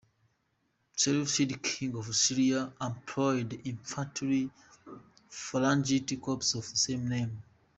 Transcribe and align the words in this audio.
The 0.95 0.99
Seleucid 0.99 1.61
kings 1.61 1.95
of 2.09 2.15
Syria 2.15 2.73
employed 2.81 3.53
an 3.53 3.59
infantry 3.65 4.49
phalangite 5.29 6.19
corps 6.19 6.55
of 6.55 6.61
the 6.71 6.75
same 6.75 7.07
name. 7.07 7.43